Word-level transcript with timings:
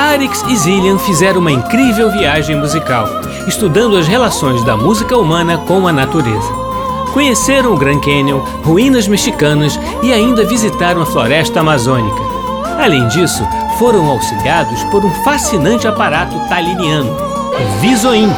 Arix 0.00 0.42
e 0.48 0.56
Zillian 0.56 0.96
fizeram 0.96 1.42
uma 1.42 1.52
incrível 1.52 2.10
viagem 2.10 2.56
musical, 2.56 3.06
estudando 3.46 3.98
as 3.98 4.08
relações 4.08 4.64
da 4.64 4.74
música 4.74 5.14
humana 5.14 5.58
com 5.58 5.86
a 5.86 5.92
natureza. 5.92 6.50
Conheceram 7.12 7.74
o 7.74 7.76
Grand 7.76 8.00
Canyon, 8.00 8.40
ruínas 8.64 9.06
mexicanas 9.06 9.78
e 10.02 10.10
ainda 10.10 10.46
visitaram 10.46 11.02
a 11.02 11.06
floresta 11.06 11.60
amazônica. 11.60 12.18
Além 12.82 13.06
disso, 13.08 13.46
foram 13.78 14.08
auxiliados 14.08 14.82
por 14.84 15.04
um 15.04 15.10
fascinante 15.22 15.86
aparato 15.86 16.34
taliniano, 16.48 17.14
o 17.14 17.80
Visoin, 17.80 18.32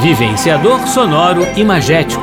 vivenciador 0.00 0.86
sonoro 0.86 1.44
imagético, 1.56 2.22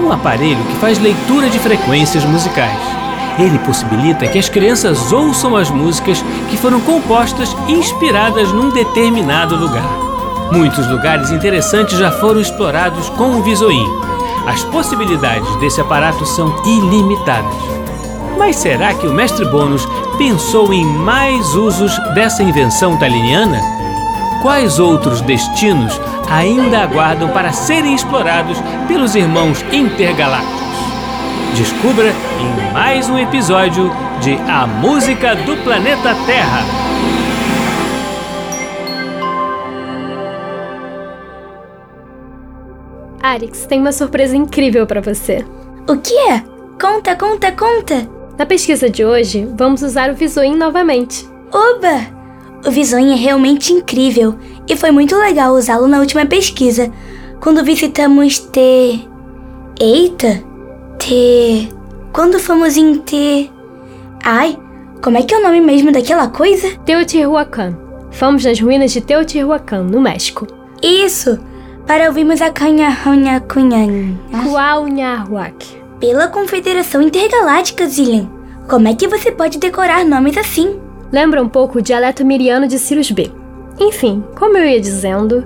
um 0.00 0.10
aparelho 0.10 0.64
que 0.64 0.76
faz 0.80 0.98
leitura 0.98 1.48
de 1.48 1.60
frequências 1.60 2.24
musicais. 2.24 2.93
Ele 3.38 3.58
possibilita 3.60 4.28
que 4.28 4.38
as 4.38 4.48
crianças 4.48 5.12
ouçam 5.12 5.56
as 5.56 5.68
músicas 5.70 6.24
que 6.48 6.56
foram 6.56 6.80
compostas 6.80 7.54
inspiradas 7.66 8.52
num 8.52 8.70
determinado 8.70 9.56
lugar. 9.56 9.88
Muitos 10.52 10.86
lugares 10.88 11.30
interessantes 11.30 11.98
já 11.98 12.12
foram 12.12 12.40
explorados 12.40 13.08
com 13.10 13.30
o 13.32 13.42
Visoin. 13.42 13.86
As 14.46 14.62
possibilidades 14.64 15.56
desse 15.56 15.80
aparato 15.80 16.24
são 16.24 16.54
ilimitadas. 16.64 17.54
Mas 18.38 18.56
será 18.56 18.94
que 18.94 19.06
o 19.06 19.12
mestre 19.12 19.44
Bônus 19.46 19.86
pensou 20.16 20.72
em 20.72 20.84
mais 20.84 21.54
usos 21.54 21.96
dessa 22.14 22.42
invenção 22.42 22.96
taliniana? 22.96 23.60
Quais 24.42 24.78
outros 24.78 25.20
destinos 25.22 26.00
ainda 26.30 26.82
aguardam 26.82 27.30
para 27.30 27.52
serem 27.52 27.94
explorados 27.94 28.58
pelos 28.86 29.14
irmãos 29.14 29.64
intergalácticos? 29.72 30.63
Descubra 31.56 32.08
em 32.40 32.72
mais 32.72 33.08
um 33.08 33.16
episódio 33.16 33.88
de 34.20 34.34
A 34.50 34.66
Música 34.66 35.36
do 35.36 35.56
Planeta 35.58 36.12
Terra. 36.26 36.64
Arix, 43.22 43.66
tem 43.66 43.78
uma 43.78 43.92
surpresa 43.92 44.36
incrível 44.36 44.84
para 44.84 45.00
você. 45.00 45.44
O 45.88 45.96
que 45.96 46.12
é? 46.28 46.42
Conta, 46.80 47.14
conta, 47.14 47.52
conta! 47.52 48.08
Na 48.36 48.44
pesquisa 48.44 48.90
de 48.90 49.04
hoje, 49.04 49.48
vamos 49.56 49.82
usar 49.82 50.10
o 50.10 50.16
Visoin 50.16 50.56
novamente. 50.56 51.24
Oba! 51.52 52.04
O 52.66 52.70
Visoin 52.72 53.12
é 53.12 53.16
realmente 53.16 53.72
incrível 53.72 54.36
e 54.68 54.76
foi 54.76 54.90
muito 54.90 55.16
legal 55.16 55.54
usá-lo 55.54 55.86
na 55.86 56.00
última 56.00 56.26
pesquisa, 56.26 56.92
quando 57.40 57.62
visitamos 57.62 58.40
T. 58.40 59.08
Eita! 59.80 60.53
T. 61.04 61.68
Quando 62.14 62.38
fomos 62.38 62.78
em 62.78 62.94
T. 62.94 63.50
Ai, 64.24 64.56
como 65.02 65.18
é 65.18 65.22
que 65.22 65.34
é 65.34 65.38
o 65.38 65.42
nome 65.42 65.60
mesmo 65.60 65.92
daquela 65.92 66.28
coisa? 66.28 66.78
Teotihuacan. 66.78 67.76
Fomos 68.10 68.42
nas 68.42 68.58
ruínas 68.58 68.90
de 68.90 69.02
Teotihuacan, 69.02 69.82
no 69.82 70.00
México. 70.00 70.46
Isso! 70.82 71.38
Para 71.86 72.06
ouvirmos 72.06 72.40
a 72.40 72.50
canha 72.50 72.88
ranha 72.88 73.38
cunhan. 73.38 74.16
Cuauhnahuac. 74.44 75.76
Pela 76.00 76.28
Confederação 76.28 77.02
Intergaláctica, 77.02 77.86
Zillian. 77.86 78.26
Como 78.66 78.88
é 78.88 78.94
que 78.94 79.06
você 79.06 79.30
pode 79.30 79.58
decorar 79.58 80.06
nomes 80.06 80.38
assim? 80.38 80.80
Lembra 81.12 81.42
um 81.42 81.50
pouco 81.50 81.80
o 81.80 81.82
dialeto 81.82 82.24
miriano 82.24 82.66
de 82.66 82.78
Sirius 82.78 83.10
B. 83.10 83.30
Enfim, 83.78 84.24
como 84.38 84.56
eu 84.56 84.64
ia 84.64 84.80
dizendo, 84.80 85.44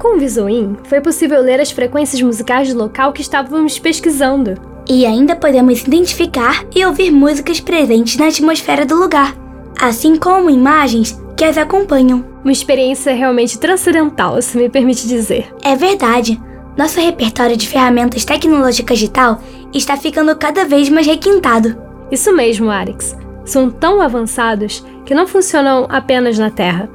com 0.00 0.16
o 0.16 0.18
Visoin 0.18 0.76
foi 0.82 1.00
possível 1.00 1.40
ler 1.40 1.60
as 1.60 1.70
frequências 1.70 2.20
musicais 2.20 2.74
do 2.74 2.80
local 2.80 3.12
que 3.12 3.22
estávamos 3.22 3.78
pesquisando. 3.78 4.69
E 4.92 5.06
ainda 5.06 5.36
podemos 5.36 5.82
identificar 5.82 6.64
e 6.74 6.84
ouvir 6.84 7.12
músicas 7.12 7.60
presentes 7.60 8.16
na 8.16 8.26
atmosfera 8.26 8.84
do 8.84 8.96
lugar, 8.96 9.36
assim 9.80 10.16
como 10.16 10.50
imagens 10.50 11.16
que 11.36 11.44
as 11.44 11.56
acompanham. 11.56 12.24
Uma 12.42 12.50
experiência 12.50 13.14
realmente 13.14 13.56
transcendental, 13.56 14.42
se 14.42 14.58
me 14.58 14.68
permite 14.68 15.06
dizer. 15.06 15.46
É 15.62 15.76
verdade. 15.76 16.40
Nosso 16.76 16.98
repertório 16.98 17.56
de 17.56 17.68
ferramentas 17.68 18.24
tecnológicas 18.24 18.98
de 18.98 19.08
tal 19.08 19.40
está 19.72 19.96
ficando 19.96 20.34
cada 20.34 20.64
vez 20.64 20.88
mais 20.88 21.06
requintado. 21.06 21.76
Isso 22.10 22.34
mesmo, 22.34 22.68
Arix. 22.68 23.16
São 23.44 23.70
tão 23.70 24.00
avançados 24.00 24.84
que 25.06 25.14
não 25.14 25.28
funcionam 25.28 25.86
apenas 25.88 26.36
na 26.36 26.50
Terra, 26.50 26.90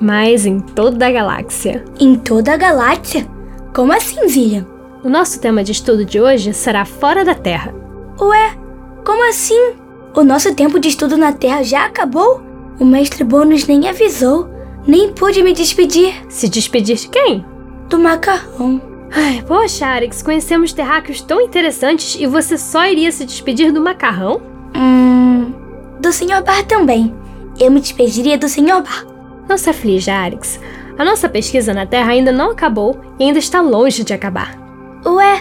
mas 0.00 0.46
em 0.46 0.58
toda 0.58 1.06
a 1.06 1.12
galáxia. 1.12 1.84
Em 2.00 2.16
toda 2.16 2.54
a 2.54 2.56
galáxia? 2.56 3.26
Como 3.74 3.92
assim, 3.92 4.26
Zillian? 4.26 4.75
O 5.06 5.08
nosso 5.08 5.40
tema 5.40 5.62
de 5.62 5.70
estudo 5.70 6.04
de 6.04 6.20
hoje 6.20 6.52
será 6.52 6.84
Fora 6.84 7.24
da 7.24 7.32
Terra. 7.32 7.72
Ué, 8.20 8.58
como 9.04 9.28
assim? 9.28 9.74
O 10.16 10.24
nosso 10.24 10.52
tempo 10.52 10.80
de 10.80 10.88
estudo 10.88 11.16
na 11.16 11.32
Terra 11.32 11.62
já 11.62 11.84
acabou? 11.84 12.42
O 12.80 12.84
mestre 12.84 13.22
Bônus 13.22 13.68
nem 13.68 13.88
avisou, 13.88 14.50
nem 14.84 15.12
pude 15.12 15.44
me 15.44 15.52
despedir. 15.52 16.12
Se 16.28 16.48
despedir 16.48 16.96
de 16.96 17.08
quem? 17.08 17.46
Do 17.88 18.00
macarrão. 18.00 18.82
Ai, 19.12 19.44
poxa, 19.46 19.86
Arix, 19.86 20.22
conhecemos 20.22 20.72
terráqueos 20.72 21.20
tão 21.20 21.40
interessantes 21.40 22.16
e 22.18 22.26
você 22.26 22.58
só 22.58 22.84
iria 22.84 23.12
se 23.12 23.24
despedir 23.24 23.70
do 23.70 23.80
macarrão? 23.80 24.42
Hum. 24.76 25.52
Do 26.00 26.12
Sr. 26.12 26.42
Bar 26.44 26.64
também. 26.64 27.14
Eu 27.60 27.70
me 27.70 27.78
despediria 27.78 28.36
do 28.36 28.48
Sr. 28.48 28.82
Bar. 28.82 29.06
Não 29.48 29.56
se 29.56 29.70
aflija, 29.70 30.14
Arix. 30.14 30.58
A 30.98 31.04
nossa 31.04 31.28
pesquisa 31.28 31.72
na 31.72 31.86
Terra 31.86 32.10
ainda 32.10 32.32
não 32.32 32.50
acabou 32.50 33.00
e 33.20 33.22
ainda 33.22 33.38
está 33.38 33.60
longe 33.60 34.02
de 34.02 34.12
acabar. 34.12 34.65
Ué, 35.06 35.40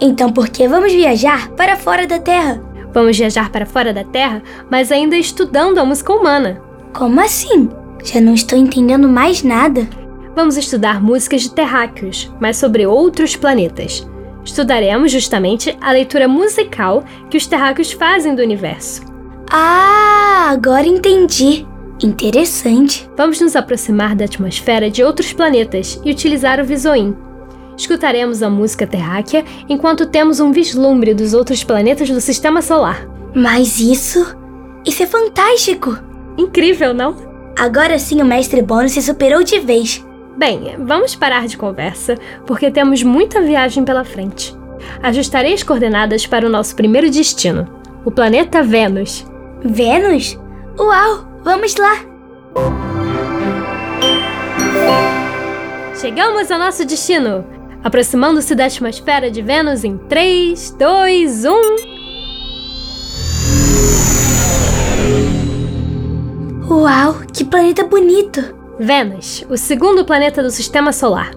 então 0.00 0.32
por 0.32 0.48
que 0.48 0.66
vamos 0.66 0.92
viajar 0.92 1.50
para 1.50 1.76
fora 1.76 2.06
da 2.06 2.18
Terra? 2.18 2.62
Vamos 2.92 3.18
viajar 3.18 3.50
para 3.50 3.66
fora 3.66 3.92
da 3.92 4.02
Terra, 4.02 4.42
mas 4.70 4.90
ainda 4.90 5.16
estudando 5.16 5.78
a 5.78 5.84
música 5.84 6.12
humana. 6.12 6.62
Como 6.94 7.20
assim? 7.20 7.68
Já 8.02 8.20
não 8.20 8.32
estou 8.32 8.58
entendendo 8.58 9.08
mais 9.08 9.42
nada. 9.42 9.86
Vamos 10.34 10.56
estudar 10.56 11.02
músicas 11.02 11.42
de 11.42 11.50
terráqueos, 11.52 12.32
mas 12.40 12.56
sobre 12.56 12.86
outros 12.86 13.36
planetas. 13.36 14.08
Estudaremos 14.44 15.10
justamente 15.12 15.76
a 15.80 15.92
leitura 15.92 16.28
musical 16.28 17.04
que 17.30 17.36
os 17.36 17.46
terráqueos 17.46 17.92
fazem 17.92 18.34
do 18.34 18.42
universo. 18.42 19.02
Ah, 19.50 20.48
agora 20.50 20.86
entendi. 20.86 21.66
Interessante. 22.02 23.08
Vamos 23.16 23.40
nos 23.40 23.54
aproximar 23.54 24.14
da 24.14 24.24
atmosfera 24.24 24.90
de 24.90 25.02
outros 25.02 25.32
planetas 25.32 26.00
e 26.04 26.10
utilizar 26.10 26.60
o 26.60 26.64
Visoin. 26.64 27.16
Escutaremos 27.76 28.42
a 28.42 28.50
música 28.50 28.86
terráquea 28.86 29.44
enquanto 29.68 30.06
temos 30.06 30.40
um 30.40 30.52
vislumbre 30.52 31.14
dos 31.14 31.34
outros 31.34 31.64
planetas 31.64 32.08
do 32.08 32.20
sistema 32.20 32.62
solar. 32.62 33.08
Mas 33.34 33.80
isso. 33.80 34.36
Isso 34.86 35.02
é 35.02 35.06
fantástico! 35.06 35.98
Incrível, 36.38 36.94
não? 36.94 37.16
Agora 37.58 37.98
sim 37.98 38.20
o 38.20 38.24
mestre 38.24 38.62
Bono 38.62 38.88
se 38.88 39.00
superou 39.00 39.42
de 39.42 39.58
vez. 39.58 40.04
Bem, 40.36 40.76
vamos 40.78 41.14
parar 41.14 41.46
de 41.46 41.56
conversa, 41.56 42.16
porque 42.46 42.70
temos 42.70 43.02
muita 43.02 43.40
viagem 43.40 43.84
pela 43.84 44.04
frente. 44.04 44.54
Ajustarei 45.02 45.54
as 45.54 45.62
coordenadas 45.62 46.26
para 46.26 46.46
o 46.46 46.50
nosso 46.50 46.74
primeiro 46.74 47.08
destino, 47.10 47.68
o 48.04 48.10
planeta 48.10 48.62
Vênus. 48.62 49.24
Vênus? 49.64 50.38
Uau! 50.78 51.28
Vamos 51.44 51.76
lá! 51.76 52.00
Chegamos 56.00 56.50
ao 56.50 56.58
nosso 56.58 56.84
destino! 56.84 57.44
Aproximando-se 57.84 58.54
da 58.54 58.64
atmosfera 58.64 59.30
de 59.30 59.42
Vênus 59.42 59.84
em 59.84 59.98
3, 59.98 60.70
2, 60.78 61.44
1. 61.44 61.50
Uau, 66.66 67.16
que 67.30 67.44
planeta 67.44 67.84
bonito! 67.84 68.54
Vênus, 68.80 69.44
o 69.50 69.58
segundo 69.58 70.02
planeta 70.02 70.42
do 70.42 70.50
sistema 70.50 70.94
solar. 70.94 71.32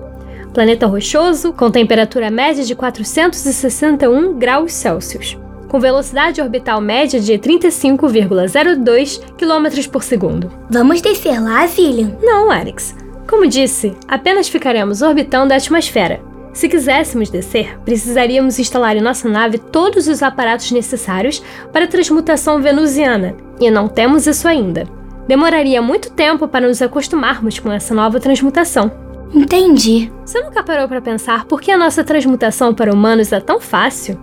Planeta 0.53 0.87
rochoso, 0.87 1.51
com 1.51 1.69
temperatura 1.69 2.31
média 2.31 2.63
de 2.63 2.73
461 2.73 4.39
graus 4.39 4.71
Celsius, 4.71 5.37
com 5.67 5.81
velocidade 5.81 6.41
orbital 6.41 6.79
média 6.79 7.19
de 7.19 7.33
35,02 7.33 9.19
km 9.35 9.89
por 9.91 10.01
segundo. 10.01 10.49
Vamos 10.69 11.01
descer 11.01 11.41
lá, 11.41 11.67
Zillion? 11.67 12.11
Não, 12.21 12.49
Alex. 12.49 12.95
Como 13.29 13.45
disse, 13.45 13.93
apenas 14.07 14.47
ficaremos 14.47 15.01
orbitando 15.01 15.53
a 15.53 15.57
atmosfera. 15.57 16.26
Se 16.57 16.67
quiséssemos 16.67 17.29
descer, 17.29 17.77
precisaríamos 17.85 18.57
instalar 18.57 18.97
em 18.97 18.99
nossa 18.99 19.29
nave 19.29 19.59
todos 19.59 20.07
os 20.07 20.23
aparatos 20.23 20.71
necessários 20.71 21.39
para 21.71 21.85
a 21.85 21.87
transmutação 21.87 22.59
venusiana, 22.59 23.35
e 23.61 23.69
não 23.69 23.87
temos 23.87 24.25
isso 24.25 24.47
ainda. 24.47 24.85
Demoraria 25.27 25.83
muito 25.83 26.11
tempo 26.11 26.47
para 26.47 26.67
nos 26.67 26.81
acostumarmos 26.81 27.59
com 27.59 27.71
essa 27.71 27.93
nova 27.93 28.19
transmutação. 28.19 28.91
Entendi. 29.31 30.11
Você 30.25 30.41
nunca 30.41 30.63
parou 30.63 30.87
para 30.87 30.99
pensar 30.99 31.45
por 31.45 31.61
que 31.61 31.69
a 31.69 31.77
nossa 31.77 32.03
transmutação 32.03 32.73
para 32.73 32.91
humanos 32.91 33.31
é 33.31 33.39
tão 33.39 33.59
fácil? 33.59 34.19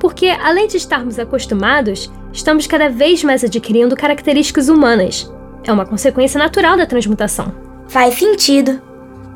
Porque, 0.00 0.28
além 0.28 0.66
de 0.66 0.78
estarmos 0.78 1.18
acostumados, 1.18 2.10
estamos 2.32 2.66
cada 2.66 2.88
vez 2.88 3.22
mais 3.22 3.44
adquirindo 3.44 3.94
características 3.94 4.70
humanas. 4.70 5.30
É 5.62 5.70
uma 5.70 5.84
consequência 5.84 6.38
natural 6.38 6.78
da 6.78 6.86
transmutação. 6.86 7.54
Faz 7.88 8.14
sentido. 8.14 8.80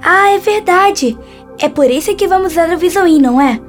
Ah, 0.02 0.30
é 0.30 0.38
verdade. 0.38 1.18
É 1.58 1.68
por 1.68 1.90
isso 1.90 2.14
que 2.14 2.28
vamos 2.28 2.52
usar 2.52 2.72
o 2.72 2.78
Visoin, 2.78 3.20
não 3.20 3.40
é? 3.40 3.60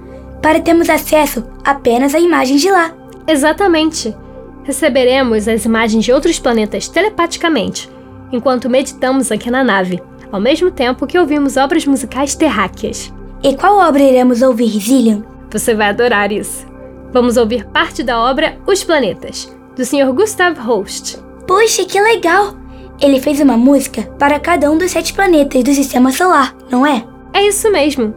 Para 0.41 0.59
termos 0.59 0.89
acesso 0.89 1.43
apenas 1.63 2.13
a 2.13 2.19
imagens 2.19 2.61
de 2.61 2.69
lá. 2.69 2.93
Exatamente. 3.27 4.15
Receberemos 4.63 5.47
as 5.47 5.65
imagens 5.65 6.05
de 6.05 6.11
outros 6.11 6.39
planetas 6.39 6.87
telepaticamente, 6.87 7.89
enquanto 8.31 8.69
meditamos 8.69 9.31
aqui 9.31 9.49
na 9.49 9.63
nave, 9.63 10.01
ao 10.31 10.39
mesmo 10.39 10.69
tempo 10.69 11.07
que 11.07 11.17
ouvimos 11.17 11.57
obras 11.57 11.85
musicais 11.85 12.35
terráqueas. 12.35 13.11
E 13.41 13.55
qual 13.55 13.77
obra 13.77 14.03
iremos 14.03 14.41
ouvir, 14.41 14.79
Zillion? 14.79 15.21
Você 15.49 15.73
vai 15.73 15.89
adorar 15.89 16.31
isso. 16.31 16.67
Vamos 17.11 17.37
ouvir 17.37 17.65
parte 17.65 18.03
da 18.03 18.19
obra 18.19 18.57
Os 18.67 18.83
Planetas, 18.83 19.51
do 19.75 19.83
Sr. 19.83 20.13
Gustav 20.13 20.59
Holst. 20.59 21.17
Puxa, 21.47 21.85
que 21.85 21.99
legal! 21.99 22.55
Ele 23.01 23.19
fez 23.19 23.39
uma 23.39 23.57
música 23.57 24.03
para 24.19 24.39
cada 24.39 24.69
um 24.69 24.77
dos 24.77 24.91
sete 24.91 25.13
planetas 25.13 25.63
do 25.63 25.73
sistema 25.73 26.11
solar, 26.11 26.55
não 26.69 26.85
é? 26.85 27.03
É 27.33 27.47
isso 27.47 27.71
mesmo. 27.71 28.13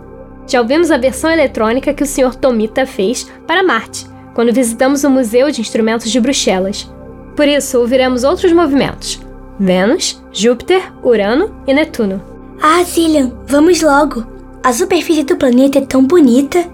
Já 0.47 0.61
ouvimos 0.61 0.91
a 0.91 0.97
versão 0.97 1.31
eletrônica 1.31 1.95
que 1.95 2.03
o 2.03 2.07
Sr. 2.07 2.35
Tomita 2.35 2.85
fez 2.87 3.31
para 3.47 3.63
Marte, 3.63 4.07
quando 4.35 4.53
visitamos 4.53 5.05
o 5.05 5.11
Museu 5.11 5.51
de 5.51 5.61
Instrumentos 5.61 6.11
de 6.11 6.21
Bruxelas. 6.21 6.91
Por 7.37 7.47
isso, 7.49 7.79
ouviremos 7.79 8.25
outros 8.25 8.53
movimentos: 8.53 9.21
Vênus, 9.59 10.23
Júpiter, 10.33 10.93
Urano 11.03 11.55
e 11.67 11.73
Netuno. 11.73 12.21
Ah, 12.61 12.83
Zillion, 12.83 13.31
vamos 13.47 13.81
logo! 13.81 14.27
A 14.63 14.73
superfície 14.73 15.25
do 15.25 15.37
planeta 15.37 15.79
é 15.79 15.83
tão 15.83 16.05
bonita. 16.05 16.65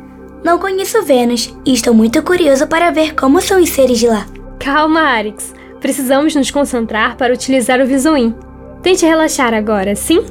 Não 0.45 0.59
conheço 0.59 1.03
Vênus 1.03 1.55
e 1.65 1.73
estou 1.73 1.95
muito 1.95 2.23
curioso 2.23 2.67
para 2.67 2.91
ver 2.91 3.15
como 3.15 3.41
são 3.41 3.61
os 3.61 3.71
seres 3.71 3.99
de 3.99 4.07
lá. 4.07 4.27
Calma, 4.59 5.01
Arix. 5.01 5.55
Precisamos 5.81 6.35
nos 6.35 6.51
concentrar 6.51 7.17
para 7.17 7.33
utilizar 7.33 7.81
o 7.81 7.87
Visoin. 7.87 8.35
Tente 8.83 9.07
relaxar 9.07 9.55
agora, 9.55 9.95
sim? 9.95 10.25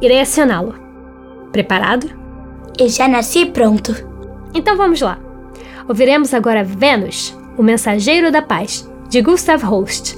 Irei 0.00 0.20
acioná-lo. 0.20 0.87
Preparado? 1.52 2.10
Eu 2.78 2.88
já 2.88 3.08
nasci 3.08 3.46
pronto. 3.46 3.94
Então 4.54 4.76
vamos 4.76 5.00
lá. 5.00 5.18
Ouviremos 5.88 6.34
agora 6.34 6.62
Vênus, 6.62 7.36
o 7.56 7.62
Mensageiro 7.62 8.30
da 8.30 8.42
Paz, 8.42 8.88
de 9.08 9.22
Gustav 9.22 9.62
Holst. 9.64 10.16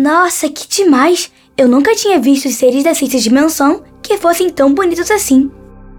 Nossa, 0.00 0.48
que 0.48 0.66
demais! 0.66 1.30
Eu 1.58 1.68
nunca 1.68 1.94
tinha 1.94 2.18
visto 2.18 2.48
seres 2.48 2.82
da 2.82 2.94
sexta 2.94 3.18
dimensão 3.18 3.82
que 4.02 4.16
fossem 4.16 4.48
tão 4.48 4.72
bonitos 4.72 5.10
assim. 5.10 5.50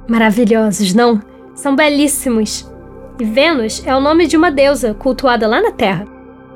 Maravilhosos, 0.07 0.91
não? 0.91 1.21
São 1.53 1.75
belíssimos. 1.75 2.67
E 3.19 3.23
Vênus 3.23 3.83
é 3.85 3.95
o 3.95 4.01
nome 4.01 4.25
de 4.25 4.35
uma 4.35 4.49
deusa 4.49 4.95
cultuada 4.95 5.47
lá 5.47 5.61
na 5.61 5.69
Terra. 5.69 6.07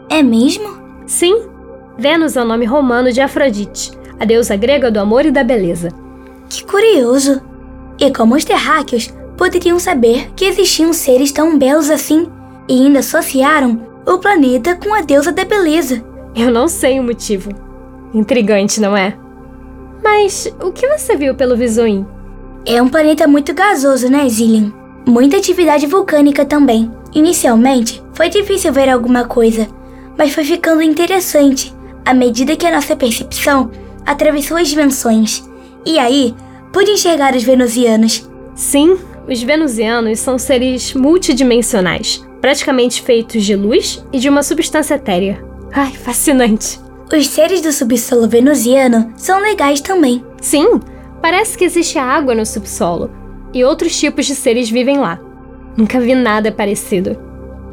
É 0.09 0.23
mesmo? 0.23 0.75
Sim, 1.05 1.43
Vênus 1.99 2.35
é 2.35 2.41
o 2.41 2.45
nome 2.45 2.65
romano 2.65 3.11
de 3.11 3.21
Afrodite, 3.21 3.91
a 4.19 4.25
deusa 4.25 4.55
grega 4.55 4.89
do 4.89 4.99
amor 4.99 5.23
e 5.27 5.29
da 5.29 5.43
beleza. 5.43 5.89
Que 6.49 6.63
curioso! 6.63 7.43
E 7.99 8.11
como 8.11 8.33
os 8.33 8.43
terráqueos 8.43 9.13
poderiam 9.37 9.77
saber 9.77 10.31
que 10.35 10.45
existiam 10.45 10.91
seres 10.91 11.31
tão 11.31 11.59
belos 11.59 11.91
assim 11.91 12.27
e 12.67 12.73
ainda 12.73 13.01
associaram 13.01 13.85
o 14.03 14.17
planeta 14.17 14.75
com 14.75 14.91
a 14.95 15.01
deusa 15.01 15.31
da 15.31 15.45
beleza? 15.45 16.14
Eu 16.36 16.51
não 16.51 16.68
sei 16.68 17.00
o 17.00 17.04
motivo. 17.04 17.50
Intrigante, 18.13 18.82
não 18.82 18.96
é? 18.96 19.18
Mas 20.04 20.54
o 20.62 20.72
que 20.72 20.86
você 20.88 21.15
viu 21.15 21.34
pelo 21.34 21.56
Visoim? 21.56 22.06
É 22.65 22.82
um 22.82 22.89
planeta 22.89 23.25
muito 23.25 23.54
gasoso, 23.54 24.10
né, 24.10 24.27
Zillian? 24.27 24.74
Muita 25.08 25.38
atividade 25.38 25.88
vulcânica 25.88 26.44
também. 26.44 26.92
Inicialmente, 27.13 28.04
foi 28.13 28.27
difícil 28.27 28.74
ver 28.74 28.89
alguma 28.89 29.24
coisa, 29.24 29.68
mas 30.18 30.34
foi 30.34 30.44
ficando 30.44 30.82
interessante 30.82 31.74
à 32.06 32.13
medida 32.13 32.56
que 32.56 32.67
a 32.67 32.71
nossa 32.71 32.95
percepção 32.95 33.71
atravessou 34.06 34.58
as 34.58 34.67
dimensões. 34.67 35.48
E 35.86 35.98
aí, 35.98 36.36
pude 36.74 36.91
enxergar 36.91 37.34
os 37.34 37.43
venusianos. 37.43 38.30
Sim, 38.54 38.98
os 39.28 39.41
venusianos 39.41 40.19
são 40.19 40.38
seres 40.38 40.93
multidimensionais, 40.93 42.28
praticamente 42.41 43.02
feitos 43.02 43.43
de 43.43 43.56
luz 43.56 44.06
e 44.12 44.19
de 44.19 44.28
uma 44.28 44.43
substância 44.43 44.95
etérea. 44.95 45.55
Ai, 45.77 45.91
fascinante! 45.91 46.79
Os 47.13 47.27
seres 47.27 47.59
do 47.59 47.69
subsolo 47.69 48.29
venusiano 48.29 49.11
são 49.17 49.41
legais 49.41 49.81
também. 49.81 50.23
Sim, 50.39 50.79
parece 51.21 51.57
que 51.57 51.65
existe 51.65 51.99
água 51.99 52.33
no 52.33 52.45
subsolo 52.45 53.11
e 53.53 53.61
outros 53.61 53.99
tipos 53.99 54.25
de 54.25 54.35
seres 54.35 54.69
vivem 54.69 54.99
lá. 54.99 55.19
Nunca 55.75 55.99
vi 55.99 56.15
nada 56.15 56.49
parecido. 56.49 57.19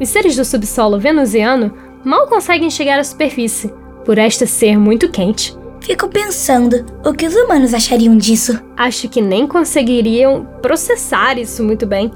Os 0.01 0.09
seres 0.09 0.35
do 0.35 0.43
subsolo 0.43 0.99
venusiano 0.99 1.73
mal 2.03 2.27
conseguem 2.27 2.69
chegar 2.69 2.99
à 2.99 3.05
superfície, 3.05 3.73
por 4.03 4.17
esta 4.17 4.45
ser 4.45 4.77
muito 4.77 5.09
quente. 5.09 5.55
Fico 5.79 6.09
pensando 6.09 6.85
o 7.05 7.13
que 7.13 7.25
os 7.25 7.33
humanos 7.33 7.73
achariam 7.73 8.17
disso. 8.17 8.61
Acho 8.75 9.07
que 9.07 9.21
nem 9.21 9.47
conseguiriam 9.47 10.45
processar 10.61 11.39
isso 11.39 11.63
muito 11.63 11.87
bem. 11.87 12.11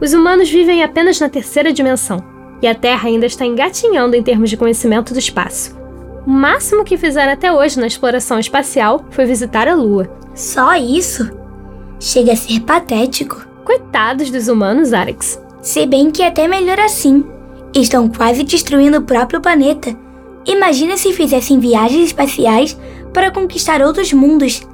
Os 0.00 0.12
humanos 0.12 0.50
vivem 0.50 0.82
apenas 0.82 1.20
na 1.20 1.28
terceira 1.28 1.72
dimensão, 1.72 2.24
e 2.60 2.66
a 2.66 2.74
Terra 2.74 3.08
ainda 3.08 3.26
está 3.26 3.44
engatinhando 3.44 4.16
em 4.16 4.22
termos 4.22 4.50
de 4.50 4.56
conhecimento 4.56 5.12
do 5.12 5.18
espaço. 5.18 5.76
O 6.26 6.30
máximo 6.30 6.84
que 6.84 6.98
fizeram 6.98 7.32
até 7.32 7.52
hoje 7.52 7.80
na 7.80 7.86
exploração 7.86 8.38
espacial 8.38 9.04
foi 9.10 9.24
visitar 9.24 9.66
a 9.66 9.74
Lua. 9.74 10.10
Só 10.34 10.76
isso? 10.76 11.30
Chega 11.98 12.32
a 12.32 12.36
ser 12.36 12.60
patético. 12.60 13.46
Coitados 13.64 14.30
dos 14.30 14.48
humanos, 14.48 14.92
Arix. 14.92 15.40
Se 15.62 15.86
bem 15.86 16.10
que 16.10 16.22
é 16.22 16.28
até 16.28 16.46
melhor 16.46 16.78
assim. 16.80 17.24
Estão 17.74 18.08
quase 18.08 18.42
destruindo 18.44 18.98
o 18.98 19.02
próprio 19.02 19.40
planeta. 19.40 19.96
Imagina 20.46 20.96
se 20.96 21.12
fizessem 21.12 21.58
viagens 21.58 22.06
espaciais 22.06 22.78
para 23.12 23.30
conquistar 23.30 23.82
outros 23.82 24.12
mundos. 24.12 24.66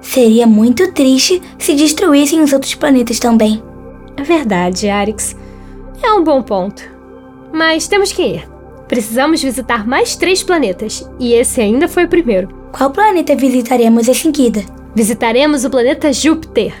Seria 0.00 0.46
muito 0.46 0.92
triste 0.92 1.40
se 1.58 1.74
destruíssem 1.74 2.40
os 2.40 2.52
outros 2.52 2.74
planetas 2.74 3.18
também. 3.18 3.62
É 4.16 4.22
verdade, 4.22 4.88
Arix. 4.88 5.34
É 6.02 6.12
um 6.12 6.22
bom 6.22 6.42
ponto. 6.42 6.93
Mas 7.54 7.86
temos 7.86 8.12
que 8.12 8.20
ir. 8.20 8.48
Precisamos 8.88 9.40
visitar 9.40 9.86
mais 9.86 10.16
três 10.16 10.42
planetas, 10.42 11.08
e 11.20 11.34
esse 11.34 11.60
ainda 11.60 11.86
foi 11.86 12.04
o 12.04 12.08
primeiro. 12.08 12.48
Qual 12.76 12.90
planeta 12.90 13.36
visitaremos 13.36 14.08
em 14.08 14.14
seguida? 14.14 14.64
Visitaremos 14.92 15.64
o 15.64 15.70
planeta 15.70 16.12
Júpiter. 16.12 16.74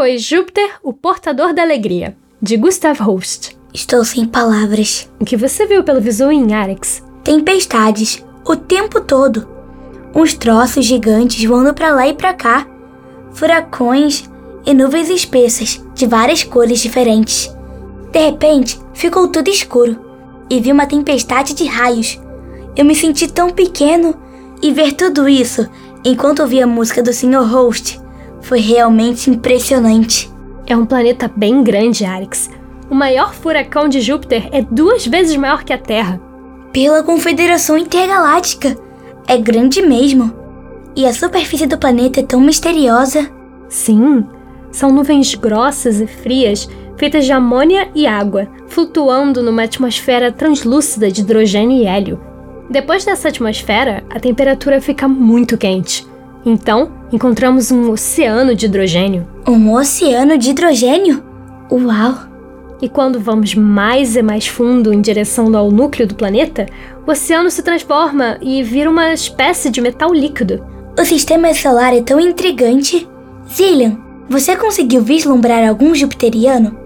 Foi 0.00 0.16
Júpiter, 0.16 0.76
o 0.82 0.94
Portador 0.94 1.52
da 1.52 1.60
Alegria, 1.60 2.16
de 2.40 2.56
Gustav 2.56 2.98
Holst. 3.02 3.50
Estou 3.74 4.02
sem 4.02 4.24
palavras. 4.24 5.12
O 5.20 5.26
que 5.26 5.36
você 5.36 5.66
viu 5.66 5.84
pelo 5.84 6.00
visual 6.00 6.32
em 6.32 6.54
Arex? 6.54 7.02
Tempestades, 7.22 8.24
o 8.42 8.56
tempo 8.56 9.02
todo. 9.02 9.46
Uns 10.14 10.32
troços 10.32 10.86
gigantes 10.86 11.44
voando 11.44 11.74
para 11.74 11.92
lá 11.92 12.08
e 12.08 12.14
para 12.14 12.32
cá. 12.32 12.66
Furacões 13.32 14.24
e 14.64 14.72
nuvens 14.72 15.10
espessas, 15.10 15.84
de 15.94 16.06
várias 16.06 16.44
cores 16.44 16.80
diferentes. 16.80 17.54
De 18.10 18.20
repente, 18.20 18.80
ficou 18.94 19.28
tudo 19.28 19.50
escuro 19.50 20.00
e 20.48 20.60
vi 20.60 20.72
uma 20.72 20.86
tempestade 20.86 21.52
de 21.52 21.66
raios. 21.66 22.18
Eu 22.74 22.86
me 22.86 22.94
senti 22.94 23.30
tão 23.30 23.50
pequeno 23.50 24.14
e 24.62 24.72
ver 24.72 24.94
tudo 24.94 25.28
isso 25.28 25.68
enquanto 26.02 26.40
ouvia 26.40 26.64
a 26.64 26.66
música 26.66 27.02
do 27.02 27.12
Sr. 27.12 27.44
Host 27.44 28.00
foi 28.40 28.60
realmente 28.60 29.30
impressionante. 29.30 30.30
É 30.66 30.76
um 30.76 30.86
planeta 30.86 31.30
bem 31.34 31.62
grande, 31.62 32.04
Arix. 32.04 32.50
O 32.90 32.94
maior 32.94 33.34
furacão 33.34 33.88
de 33.88 34.00
Júpiter 34.00 34.48
é 34.52 34.62
duas 34.62 35.06
vezes 35.06 35.36
maior 35.36 35.64
que 35.64 35.72
a 35.72 35.78
Terra. 35.78 36.20
Pela 36.72 37.02
Confederação 37.02 37.76
Intergaláctica. 37.78 38.76
É 39.26 39.36
grande 39.36 39.82
mesmo. 39.82 40.32
E 40.96 41.06
a 41.06 41.12
superfície 41.12 41.66
do 41.66 41.78
planeta 41.78 42.20
é 42.20 42.22
tão 42.22 42.40
misteriosa. 42.40 43.30
Sim, 43.68 44.24
são 44.72 44.92
nuvens 44.92 45.34
grossas 45.34 46.00
e 46.00 46.06
frias, 46.06 46.68
feitas 46.96 47.24
de 47.24 47.32
amônia 47.32 47.88
e 47.94 48.06
água, 48.06 48.48
flutuando 48.66 49.42
numa 49.42 49.62
atmosfera 49.62 50.32
translúcida 50.32 51.10
de 51.10 51.20
hidrogênio 51.20 51.78
e 51.78 51.86
hélio. 51.86 52.20
Depois 52.68 53.04
dessa 53.04 53.28
atmosfera, 53.28 54.04
a 54.10 54.20
temperatura 54.20 54.80
fica 54.80 55.08
muito 55.08 55.58
quente. 55.58 56.06
Então, 56.44 56.90
encontramos 57.12 57.70
um 57.70 57.90
oceano 57.90 58.54
de 58.54 58.66
hidrogênio. 58.66 59.26
Um 59.46 59.72
oceano 59.74 60.38
de 60.38 60.50
hidrogênio? 60.50 61.22
Uau! 61.70 62.30
E 62.82 62.88
quando 62.88 63.20
vamos 63.20 63.54
mais 63.54 64.16
e 64.16 64.22
mais 64.22 64.46
fundo 64.46 64.92
em 64.92 65.02
direção 65.02 65.54
ao 65.54 65.70
núcleo 65.70 66.06
do 66.06 66.14
planeta, 66.14 66.66
o 67.06 67.10
oceano 67.10 67.50
se 67.50 67.62
transforma 67.62 68.38
e 68.40 68.62
vira 68.62 68.88
uma 68.88 69.12
espécie 69.12 69.70
de 69.70 69.82
metal 69.82 70.14
líquido. 70.14 70.64
O 70.98 71.04
sistema 71.04 71.52
solar 71.52 71.94
é 71.94 72.00
tão 72.00 72.18
intrigante. 72.18 73.06
Zillian, 73.52 73.98
você 74.30 74.56
conseguiu 74.56 75.02
vislumbrar 75.02 75.68
algum 75.68 75.94
jupiteriano? 75.94 76.78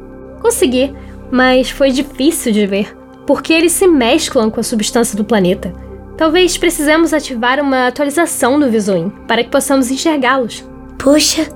Consegui, 0.43 0.93
mas 1.31 1.71
foi 1.71 1.91
difícil 1.91 2.53
de 2.53 2.67
ver, 2.67 2.97
porque 3.25 3.53
eles 3.53 3.73
se 3.73 3.87
mesclam 3.87 4.51
com 4.51 4.61
a 4.61 4.65
substância 4.65 5.17
do 5.17 5.25
planeta. 5.25 5.73
Talvez 6.17 6.57
precisemos 6.57 7.13
ativar 7.13 7.61
uma 7.61 7.89
atualização 7.89 8.59
do 8.59 8.71
Visuin 8.71 9.11
para 9.27 9.43
que 9.43 9.51
possamos 9.51 9.91
enxergá-los. 9.91 10.65
Puxa, 10.97 11.49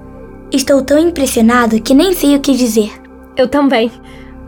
estou 0.51 0.83
tão 0.83 0.99
impressionado 0.99 1.81
que 1.81 1.95
nem 1.95 2.13
sei 2.13 2.35
o 2.35 2.41
que 2.41 2.57
dizer. 2.57 2.91
Eu 3.37 3.47
também, 3.47 3.91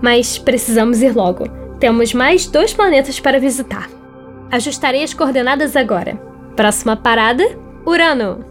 mas 0.02 0.36
precisamos 0.36 1.00
ir 1.00 1.14
logo. 1.14 1.48
Temos 1.78 2.12
mais 2.12 2.46
dois 2.46 2.72
planetas 2.72 3.20
para 3.20 3.38
visitar. 3.38 3.88
Ajustarei 4.50 5.04
as 5.04 5.14
coordenadas 5.14 5.76
agora. 5.76 6.20
Próxima 6.56 6.96
parada: 6.96 7.44
Urano. 7.86 8.49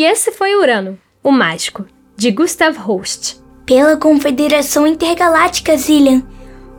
E 0.00 0.02
esse 0.02 0.32
foi 0.32 0.56
Urano, 0.56 0.98
o 1.22 1.30
mágico, 1.30 1.84
de 2.16 2.30
Gustav 2.30 2.74
Holst. 2.74 3.36
Pela 3.66 3.98
Confederação 3.98 4.86
Intergaláctica 4.86 5.76
Zillian, 5.76 6.22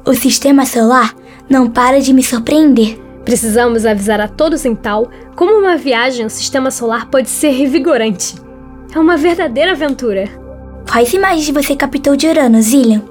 o 0.04 0.16
sistema 0.16 0.66
solar 0.66 1.16
não 1.48 1.70
para 1.70 2.02
de 2.02 2.14
me 2.14 2.24
surpreender. 2.24 3.00
Precisamos 3.24 3.86
avisar 3.86 4.20
a 4.20 4.28
todos 4.28 4.66
em 4.66 4.74
tal 4.74 5.12
como 5.36 5.54
uma 5.54 5.78
viagem 5.78 6.24
ao 6.24 6.32
sistema 6.32 6.72
solar 6.72 7.12
pode 7.12 7.30
ser 7.30 7.50
revigorante. 7.50 8.34
É 8.92 8.98
uma 8.98 9.18
verdadeira 9.18 9.74
aventura. 9.74 10.28
Quais 10.92 11.14
imagens 11.14 11.48
você 11.52 11.76
captou 11.76 12.16
de 12.16 12.26
Urano, 12.26 12.60
Zillian? 12.60 13.04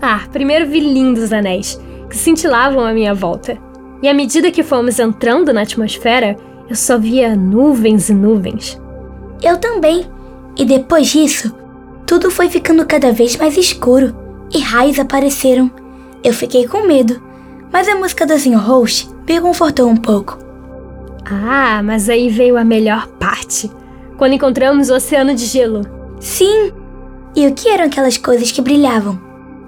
Ah, 0.00 0.20
primeiro 0.30 0.68
vi 0.68 0.78
lindos 0.78 1.32
anéis, 1.32 1.80
que 2.08 2.16
cintilavam 2.16 2.86
à 2.86 2.92
minha 2.92 3.12
volta. 3.12 3.58
E 4.00 4.08
à 4.08 4.14
medida 4.14 4.52
que 4.52 4.62
fomos 4.62 5.00
entrando 5.00 5.52
na 5.52 5.62
atmosfera, 5.62 6.36
eu 6.70 6.76
só 6.76 6.96
via 6.96 7.34
nuvens 7.34 8.08
e 8.08 8.14
nuvens. 8.14 8.80
Eu 9.42 9.56
também. 9.58 10.06
E 10.56 10.64
depois 10.64 11.06
disso, 11.08 11.54
tudo 12.06 12.30
foi 12.30 12.48
ficando 12.48 12.84
cada 12.86 13.12
vez 13.12 13.36
mais 13.36 13.56
escuro 13.56 14.14
e 14.52 14.58
raios 14.58 14.98
apareceram. 14.98 15.70
Eu 16.22 16.32
fiquei 16.32 16.66
com 16.66 16.86
medo, 16.86 17.22
mas 17.72 17.88
a 17.88 17.94
música 17.94 18.26
do 18.26 18.38
Sr. 18.38 18.56
Host 18.56 19.08
me 19.28 19.40
confortou 19.40 19.88
um 19.88 19.96
pouco. 19.96 20.38
Ah, 21.24 21.82
mas 21.84 22.08
aí 22.08 22.28
veio 22.28 22.56
a 22.56 22.64
melhor 22.64 23.06
parte. 23.06 23.70
Quando 24.16 24.32
encontramos 24.32 24.90
o 24.90 24.94
oceano 24.94 25.34
de 25.34 25.44
gelo. 25.44 25.82
Sim! 26.18 26.72
E 27.36 27.46
o 27.46 27.54
que 27.54 27.68
eram 27.68 27.84
aquelas 27.84 28.16
coisas 28.16 28.50
que 28.50 28.62
brilhavam? 28.62 29.20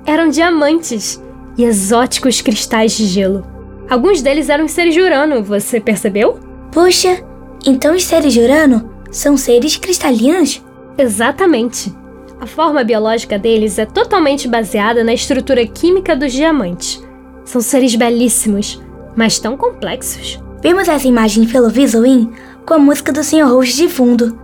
Eram 0.04 0.28
diamantes 0.28 1.22
e 1.56 1.64
exóticos 1.64 2.40
cristais 2.40 2.96
de 2.96 3.06
gelo. 3.06 3.46
Alguns 3.88 4.22
deles 4.22 4.48
eram 4.48 4.66
seres 4.66 4.94
de 4.94 5.00
Urano, 5.00 5.42
você 5.44 5.78
percebeu? 5.78 6.40
Puxa, 6.72 7.22
então 7.66 7.94
os 7.94 8.04
seres 8.04 8.32
de 8.32 8.40
Urano 8.40 8.90
são 9.10 9.36
seres 9.36 9.76
cristalinos? 9.76 10.62
Exatamente. 10.96 11.92
A 12.40 12.46
forma 12.46 12.84
biológica 12.84 13.38
deles 13.38 13.78
é 13.78 13.84
totalmente 13.84 14.48
baseada 14.48 15.04
na 15.04 15.12
estrutura 15.12 15.66
química 15.66 16.16
dos 16.16 16.32
diamantes. 16.32 17.02
São 17.44 17.60
seres 17.60 17.94
belíssimos, 17.94 18.80
mas 19.16 19.38
tão 19.38 19.56
complexos. 19.56 20.40
Vimos 20.62 20.88
essa 20.88 21.08
imagem 21.08 21.46
pelo 21.46 21.68
Visuin 21.68 22.30
com 22.64 22.74
a 22.74 22.78
música 22.78 23.12
do 23.12 23.24
Sr. 23.24 23.46
Rose 23.46 23.74
de 23.74 23.88
fundo. 23.88 24.38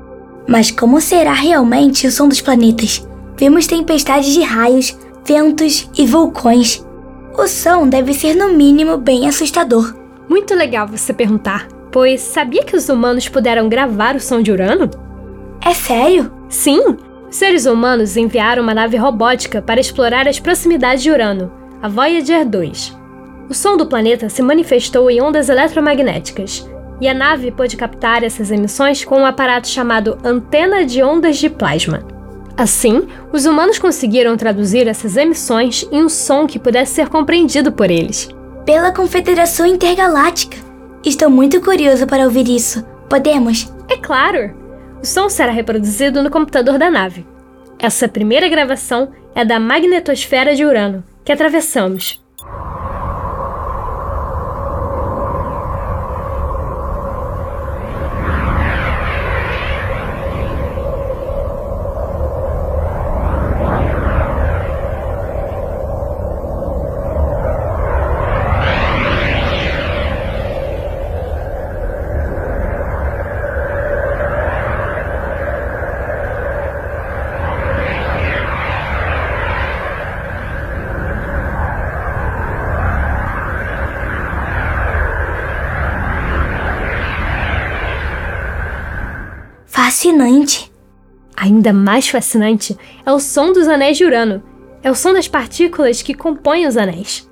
Mas 0.49 0.71
como 0.71 1.01
será 1.01 1.33
realmente 1.33 2.07
o 2.07 2.11
som 2.11 2.29
dos 2.29 2.41
planetas? 2.41 3.07
Vimos 3.37 3.67
tempestades 3.67 4.33
de 4.33 4.43
raios, 4.43 4.97
ventos 5.25 5.89
e 5.97 6.07
vulcões. 6.07 6.85
O 7.37 7.47
som 7.47 7.89
deve 7.89 8.15
ser 8.15 8.35
no 8.35 8.53
mínimo 8.53 8.97
bem 8.97 9.29
assustador. 9.29 9.95
Muito 10.29 10.55
legal 10.55 10.89
você 10.89 11.13
perguntar, 11.13 11.69
pois 11.93 12.21
sabia 12.21 12.63
que 12.63 12.77
os 12.77 12.89
humanos 12.89 13.29
puderam 13.29 13.69
gravar 13.69 14.17
o 14.17 14.21
som 14.21 14.41
de 14.41 14.53
Urano? 14.53 14.91
É 15.65 15.73
sério? 15.75 16.33
Sim! 16.49 16.97
Os 17.29 17.37
seres 17.37 17.67
humanos 17.67 18.17
enviaram 18.17 18.63
uma 18.63 18.75
nave 18.75 18.97
robótica 18.97 19.61
para 19.61 19.81
explorar 19.81 20.29
as 20.29 20.39
proximidades 20.39 21.03
de 21.03 21.11
Urano, 21.11 21.53
a 21.83 21.89
Voyager 21.89 22.47
2. 22.47 22.97
O 23.49 23.55
som 23.55 23.77
do 23.77 23.87
planeta 23.87 24.29
se 24.29 24.43
manifestou 24.43 25.11
em 25.11 25.21
ondas 25.21 25.49
eletromagnéticas, 25.49 26.69
e 27.01 27.09
a 27.09 27.15
nave 27.15 27.51
pôde 27.51 27.77
captar 27.77 28.25
essas 28.25 28.51
emissões 28.51 29.05
com 29.05 29.21
um 29.21 29.27
aparato 29.27 29.69
chamado 29.69 30.19
antena 30.25 30.85
de 30.85 31.03
ondas 31.03 31.37
de 31.37 31.51
plasma. 31.51 32.05
Assim, 32.57 33.07
os 33.33 33.45
humanos 33.45 33.79
conseguiram 33.79 34.37
traduzir 34.37 34.89
essas 34.89 35.17
emissões 35.17 35.87
em 35.93 36.03
um 36.03 36.09
som 36.09 36.47
que 36.47 36.59
pudesse 36.59 36.95
ser 36.95 37.09
compreendido 37.09 37.71
por 37.71 37.91
eles. 37.91 38.29
Pela 38.65 38.93
Confederação 38.93 39.67
Intergaláctica. 39.67 40.66
Estou 41.07 41.31
muito 41.31 41.61
curioso 41.61 42.05
para 42.05 42.25
ouvir 42.25 42.49
isso. 42.49 42.85
Podemos? 43.09 43.73
É 43.89 43.97
claro! 43.97 44.53
O 45.01 45.07
som 45.07 45.29
será 45.29 45.53
reproduzido 45.53 46.21
no 46.21 46.29
computador 46.29 46.81
da 46.81 46.91
nave. 46.91 47.25
Essa 47.79 48.09
primeira 48.09 48.49
gravação 48.49 49.13
é 49.33 49.45
da 49.45 49.61
magnetosfera 49.61 50.57
de 50.57 50.65
Urano, 50.65 51.05
que 51.25 51.31
atravessamos. 51.31 52.21
Fascinante. 90.17 90.73
Ainda 91.37 91.75
mais 91.75 92.09
fascinante 92.09 92.75
é 93.05 93.13
o 93.13 93.21
som 93.21 93.53
dos 93.53 93.69
anéis 93.69 93.99
de 93.99 94.05
Urano. 94.07 94.43
É 94.83 94.91
o 94.91 94.95
som 94.95 95.13
das 95.13 95.29
partículas 95.29 96.01
que 96.01 96.15
compõem 96.15 96.67
os 96.67 96.79
anéis. 96.79 97.26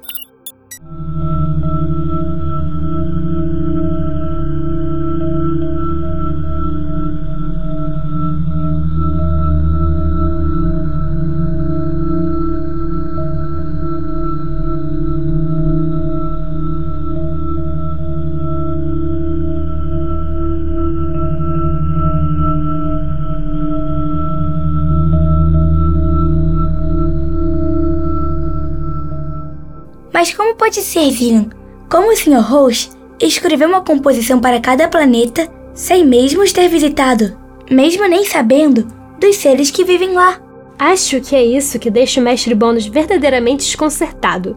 Pode 30.65 30.81
ser, 30.81 31.11
Villain? 31.11 31.51
Como 31.91 32.11
o 32.11 32.17
Sr. 32.17 32.41
Rose 32.41 32.89
escreveu 33.21 33.69
uma 33.69 33.83
composição 33.83 34.41
para 34.41 34.59
cada 34.59 34.89
planeta 34.89 35.47
sem 35.75 36.07
mesmo 36.07 36.43
ter 36.51 36.71
visitado, 36.71 37.37
mesmo 37.71 38.09
nem 38.09 38.25
sabendo 38.25 38.89
dos 39.21 39.37
seres 39.37 39.71
que 39.71 39.85
vivem 39.85 40.15
lá? 40.15 40.41
Acho 40.79 41.21
que 41.21 41.37
é 41.37 41.45
isso 41.45 41.79
que 41.79 41.91
deixa 41.91 42.19
o 42.19 42.25
Mestre 42.25 42.55
Bônus 42.55 42.87
verdadeiramente 42.87 43.67
desconcertado. 43.67 44.57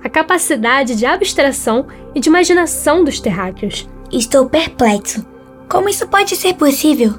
A 0.00 0.08
capacidade 0.08 0.94
de 0.94 1.04
abstração 1.04 1.88
e 2.14 2.20
de 2.20 2.28
imaginação 2.28 3.02
dos 3.02 3.18
terráqueos. 3.18 3.88
Estou 4.12 4.48
perplexo. 4.48 5.26
Como 5.68 5.88
isso 5.88 6.06
pode 6.06 6.36
ser 6.36 6.54
possível? 6.54 7.14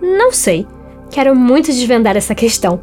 Não 0.00 0.30
sei. 0.30 0.64
Quero 1.10 1.34
muito 1.34 1.72
desvendar 1.72 2.16
essa 2.16 2.36
questão. 2.36 2.80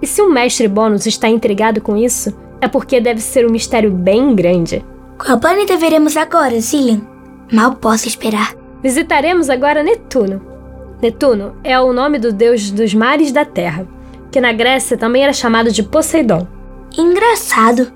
E 0.00 0.06
se 0.06 0.22
o 0.22 0.30
Mestre 0.30 0.68
Bônus 0.68 1.04
está 1.04 1.28
intrigado 1.28 1.82
com 1.82 1.98
isso, 1.98 2.34
é 2.62 2.68
porque 2.68 3.00
deve 3.00 3.20
ser 3.20 3.44
um 3.44 3.50
mistério 3.50 3.90
bem 3.90 4.36
grande. 4.36 4.84
Qual 5.18 5.38
planeta 5.40 5.76
veremos 5.76 6.16
agora, 6.16 6.60
Zillian? 6.60 7.00
Mal 7.52 7.74
posso 7.74 8.06
esperar. 8.06 8.54
Visitaremos 8.80 9.50
agora 9.50 9.82
Netuno. 9.82 10.40
Netuno 11.02 11.56
é 11.64 11.78
o 11.80 11.92
nome 11.92 12.20
do 12.20 12.32
deus 12.32 12.70
dos 12.70 12.94
mares 12.94 13.32
da 13.32 13.44
terra, 13.44 13.84
que 14.30 14.40
na 14.40 14.52
Grécia 14.52 14.96
também 14.96 15.24
era 15.24 15.32
chamado 15.32 15.72
de 15.72 15.82
Poseidon. 15.82 16.46
Engraçado. 16.96 17.92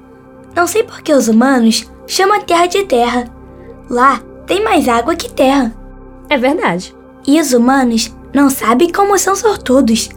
Não 0.55 0.67
sei 0.67 0.83
por 0.83 1.01
que 1.01 1.13
os 1.13 1.29
humanos 1.29 1.89
chamam 2.05 2.37
a 2.37 2.41
Terra 2.41 2.67
de 2.67 2.83
terra. 2.85 3.25
Lá 3.89 4.21
tem 4.47 4.65
mais 4.65 4.89
água 4.89 5.15
que 5.15 5.31
terra. 5.31 5.73
É 6.29 6.37
verdade. 6.37 6.93
E 7.25 7.41
os 7.41 7.53
humanos 7.53 8.13
não 8.35 8.51
sabem 8.51 8.91
como 8.91 9.17
são 9.17 9.37
sortudos. 9.37 10.09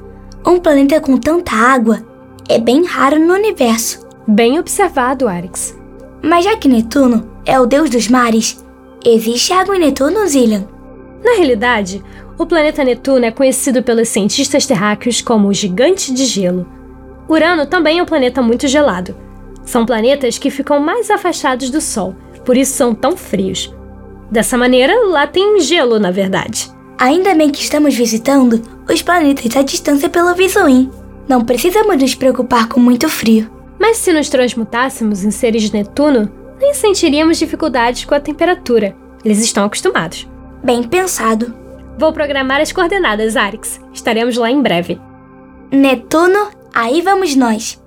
Um 0.44 0.58
planeta 0.60 1.00
com 1.00 1.18
tanta 1.18 1.52
água 1.54 2.00
é 2.48 2.58
bem 2.58 2.84
raro 2.84 3.20
no 3.20 3.36
universo. 3.36 4.09
Bem 4.32 4.60
observado, 4.60 5.28
Arix. 5.28 5.76
Mas 6.22 6.46
já 6.46 6.56
que 6.56 6.68
Netuno 6.68 7.28
é 7.48 7.60
o 7.60 7.66
deus 7.66 7.90
dos 7.90 8.08
mares, 8.08 8.64
existe 9.04 9.52
água 9.52 9.76
em 9.76 9.80
Netuno, 9.80 10.28
Zillian? 10.28 10.68
Na 11.24 11.32
realidade, 11.32 12.04
o 12.38 12.46
planeta 12.46 12.84
Netuno 12.84 13.26
é 13.26 13.32
conhecido 13.32 13.82
pelos 13.82 14.08
cientistas 14.08 14.68
terráqueos 14.68 15.20
como 15.20 15.48
o 15.48 15.54
gigante 15.54 16.14
de 16.14 16.26
gelo. 16.26 16.68
Urano 17.28 17.66
também 17.66 17.98
é 17.98 18.04
um 18.04 18.06
planeta 18.06 18.40
muito 18.40 18.68
gelado. 18.68 19.16
São 19.66 19.84
planetas 19.84 20.38
que 20.38 20.52
ficam 20.52 20.80
mais 20.80 21.10
afastados 21.10 21.72
do 21.72 21.82
Sol, 21.82 22.16
por 22.46 22.56
isso 22.56 22.74
são 22.74 22.94
tão 22.94 23.18
frios. 23.18 23.74
Dessa 24.30 24.56
maneira, 24.56 24.94
lá 25.08 25.26
tem 25.26 25.60
gelo, 25.60 25.98
na 25.98 26.12
verdade. 26.12 26.70
Ainda 27.00 27.34
bem 27.34 27.50
que 27.50 27.64
estamos 27.64 27.96
visitando 27.96 28.62
os 28.88 29.02
planetas 29.02 29.56
à 29.56 29.64
distância 29.64 30.08
pelo 30.08 30.36
Visuim. 30.36 30.92
Não 31.28 31.44
precisamos 31.44 31.98
nos 31.98 32.14
preocupar 32.14 32.70
com 32.70 32.80
muito 32.80 33.10
frio. 33.10 33.58
Mas 33.80 33.98
se 33.98 34.12
nos 34.12 34.30
transmutássemos 34.30 35.24
em 35.24 35.32
seres 35.32 35.64
de 35.64 35.74
Netuno, 35.74 36.32
nem 36.60 36.74
sentiríamos 36.74 37.38
dificuldades 37.38 38.06
com 38.06 38.14
a 38.14 38.20
temperatura. 38.20 38.96
Eles 39.24 39.40
estão 39.40 39.64
acostumados. 39.64 40.28
Bem 40.64 40.84
pensado. 40.84 41.54
Vou 41.98 42.12
programar 42.14 42.62
as 42.62 42.72
coordenadas, 42.72 43.36
Arix. 43.36 43.80
Estaremos 43.94 44.36
lá 44.38 44.52
em 44.52 44.62
breve. 44.62 45.00
Netuno, 45.72 46.50
aí 46.74 47.02
vamos 47.02 47.36
nós. 47.36 47.82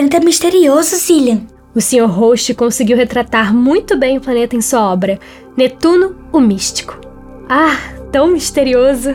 Planeta 0.00 0.20
misterioso, 0.20 0.96
Cillian! 0.96 1.42
O 1.74 1.80
Sr. 1.80 2.06
Host 2.06 2.54
conseguiu 2.54 2.96
retratar 2.96 3.54
muito 3.54 3.98
bem 3.98 4.16
o 4.16 4.20
planeta 4.20 4.56
em 4.56 4.62
sua 4.62 4.90
obra, 4.90 5.18
Netuno, 5.54 6.16
o 6.32 6.40
Místico. 6.40 6.98
Ah, 7.46 7.76
tão 8.10 8.28
misterioso! 8.28 9.14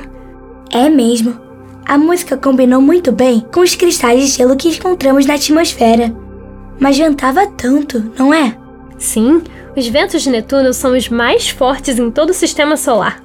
É 0.72 0.88
mesmo. 0.88 1.40
A 1.88 1.98
música 1.98 2.38
combinou 2.38 2.82
muito 2.82 3.12
bem 3.12 3.44
com 3.52 3.62
os 3.62 3.74
cristais 3.74 4.22
de 4.22 4.28
gelo 4.38 4.56
que 4.56 4.70
encontramos 4.70 5.26
na 5.26 5.34
atmosfera. 5.34 6.16
Mas 6.80 7.00
ventava 7.00 7.48
tanto, 7.48 8.12
não 8.16 8.32
é? 8.32 8.56
Sim, 9.00 9.42
os 9.76 9.88
ventos 9.88 10.22
de 10.22 10.30
Netuno 10.30 10.72
são 10.72 10.96
os 10.96 11.10
mais 11.10 11.50
fortes 11.50 11.98
em 11.98 12.12
todo 12.12 12.30
o 12.30 12.34
sistema 12.34 12.78
solar. 12.78 13.24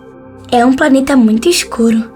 É 0.50 0.64
um 0.64 0.72
planeta 0.72 1.14
muito 1.14 1.46
escuro. 1.46 2.10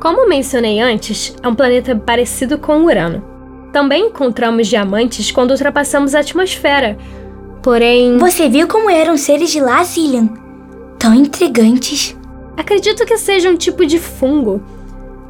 Como 0.00 0.28
mencionei 0.28 0.80
antes, 0.80 1.32
é 1.40 1.46
um 1.46 1.54
planeta 1.54 1.94
parecido 1.94 2.58
com 2.58 2.84
Urano. 2.84 3.29
Também 3.72 4.06
encontramos 4.06 4.68
diamantes 4.68 5.30
quando 5.30 5.52
ultrapassamos 5.52 6.14
a 6.14 6.20
atmosfera. 6.20 6.98
Porém. 7.62 8.18
Você 8.18 8.48
viu 8.48 8.66
como 8.66 8.90
eram 8.90 9.14
os 9.14 9.20
seres 9.20 9.50
de 9.50 9.60
lá, 9.60 9.84
Cillian? 9.84 10.28
Tão 10.98 11.14
intrigantes. 11.14 12.16
Acredito 12.56 13.06
que 13.06 13.16
seja 13.16 13.48
um 13.48 13.56
tipo 13.56 13.86
de 13.86 13.98
fungo. 13.98 14.62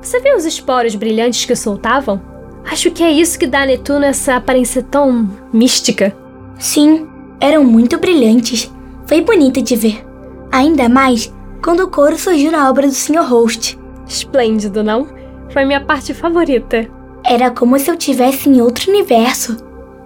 Você 0.01 0.19
viu 0.21 0.37
os 0.37 0.45
esporos 0.45 0.95
brilhantes 0.95 1.45
que 1.45 1.55
soltavam? 1.55 2.21
Acho 2.65 2.91
que 2.91 3.03
é 3.03 3.11
isso 3.11 3.39
que 3.39 3.47
dá 3.47 3.63
a 3.63 3.67
Netuno 3.67 4.05
essa 4.05 4.37
aparência 4.37 4.83
tão 4.83 5.29
mística. 5.53 6.17
Sim, 6.59 7.07
eram 7.41 7.65
muito 7.65 7.99
brilhantes. 7.99 8.71
Foi 9.07 9.21
bonito 9.21 9.61
de 9.61 9.77
ver. 9.77 10.05
Ainda 10.51 10.89
mais 10.89 11.33
quando 11.63 11.81
o 11.81 11.89
couro 11.89 12.19
surgiu 12.19 12.51
na 12.51 12.69
obra 12.69 12.87
do 12.87 12.93
Sr. 12.93 13.23
Host. 13.23 13.79
Esplêndido, 14.07 14.83
não? 14.83 15.09
Foi 15.51 15.65
minha 15.65 15.81
parte 15.81 16.15
favorita. 16.15 16.89
Era 17.31 17.49
como 17.49 17.79
se 17.79 17.89
eu 17.89 17.97
tivesse 17.97 18.49
em 18.49 18.61
outro 18.61 18.91
universo. 18.91 19.57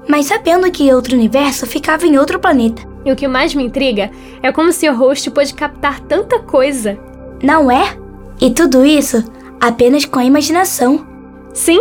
Mas 0.07 0.27
sabendo 0.27 0.71
que 0.71 0.93
outro 0.93 1.15
universo 1.15 1.67
ficava 1.67 2.07
em 2.07 2.19
outro 2.19 2.39
planeta. 2.39 2.83
E 3.03 3.11
o 3.11 3.17
que 3.17 3.27
mais 3.27 3.55
me 3.55 3.65
intriga 3.65 4.11
é 4.43 4.53
como 4.53 4.69
o 4.69 4.73
Sr. 4.75 4.93
Host 4.93 5.31
pôde 5.31 5.55
captar 5.55 6.01
tanta 6.01 6.39
coisa. 6.41 6.99
Não 7.43 7.71
é? 7.71 7.97
E 8.39 8.51
tudo 8.51 8.85
isso 8.85 9.25
apenas 9.59 10.05
com 10.05 10.19
a 10.19 10.25
imaginação. 10.27 11.07
Sim, 11.55 11.81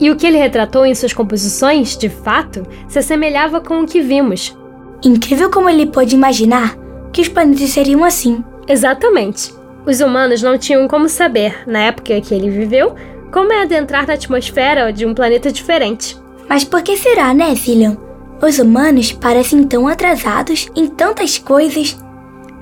e 0.00 0.10
o 0.10 0.16
que 0.16 0.26
ele 0.26 0.38
retratou 0.38 0.84
em 0.84 0.92
suas 0.92 1.12
composições, 1.12 1.96
de 1.96 2.08
fato, 2.08 2.66
se 2.88 2.98
assemelhava 2.98 3.60
com 3.60 3.80
o 3.80 3.86
que 3.86 4.00
vimos. 4.00 4.58
Incrível 5.04 5.52
como 5.52 5.68
ele 5.68 5.86
pôde 5.86 6.16
imaginar 6.16 6.76
que 7.12 7.20
os 7.20 7.28
planetas 7.28 7.70
seriam 7.70 8.02
assim. 8.02 8.42
Exatamente. 8.66 9.54
Os 9.86 10.00
humanos 10.00 10.42
não 10.42 10.58
tinham 10.58 10.88
como 10.88 11.08
saber, 11.08 11.62
na 11.64 11.78
época 11.78 12.20
que 12.20 12.34
ele 12.34 12.50
viveu, 12.50 12.96
como 13.34 13.52
é 13.52 13.62
adentrar 13.62 14.06
na 14.06 14.14
atmosfera 14.14 14.92
de 14.92 15.04
um 15.04 15.12
planeta 15.12 15.50
diferente. 15.50 16.16
Mas 16.48 16.62
por 16.62 16.82
que 16.82 16.96
será, 16.96 17.34
né, 17.34 17.56
Cillian? 17.56 17.96
Os 18.40 18.60
humanos 18.60 19.10
parecem 19.10 19.64
tão 19.64 19.88
atrasados 19.88 20.68
em 20.76 20.86
tantas 20.86 21.36
coisas, 21.36 21.98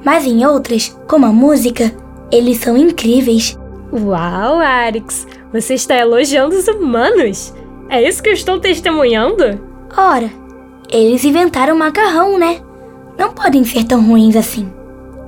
mas 0.03 0.25
em 0.25 0.47
outras, 0.47 0.97
como 1.07 1.27
a 1.27 1.33
música, 1.33 1.93
eles 2.31 2.57
são 2.57 2.75
incríveis. 2.75 3.59
Uau, 3.93 4.61
Arix! 4.61 5.27
Você 5.53 5.75
está 5.75 5.99
elogiando 5.99 6.57
os 6.57 6.67
humanos? 6.67 7.53
É 7.91 8.09
isso 8.09 8.23
que 8.23 8.31
eu 8.31 8.33
estou 8.33 8.59
testemunhando? 8.59 9.61
Ora, 9.95 10.31
eles 10.91 11.23
inventaram 11.23 11.77
macarrão, 11.77 12.39
né? 12.39 12.63
Não 13.19 13.35
podem 13.35 13.63
ser 13.63 13.85
tão 13.85 14.03
ruins 14.03 14.37
assim. 14.37 14.73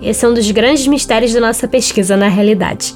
Esse 0.01 0.25
é 0.25 0.29
um 0.29 0.33
dos 0.33 0.51
grandes 0.51 0.87
mistérios 0.87 1.35
da 1.35 1.41
nossa 1.41 1.69
pesquisa 1.69 2.17
na 2.17 2.29
realidade. 2.29 2.95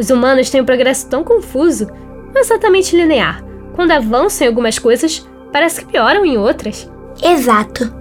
Os 0.00 0.08
humanos 0.08 0.48
têm 0.48 0.62
um 0.62 0.64
progresso 0.64 1.06
tão 1.10 1.22
confuso, 1.22 1.86
não 2.32 2.40
exatamente 2.40 2.96
linear. 2.96 3.44
Quando 3.74 3.90
avançam 3.90 4.46
em 4.46 4.48
algumas 4.48 4.78
coisas, 4.78 5.28
parece 5.52 5.80
que 5.80 5.92
pioram 5.92 6.24
em 6.24 6.38
outras. 6.38 6.90
Exato. 7.22 7.92